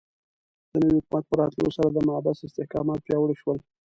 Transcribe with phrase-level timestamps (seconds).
[0.71, 3.57] د نوي حکومت په راتلو سره د محبس استحکامات پیاوړي شول.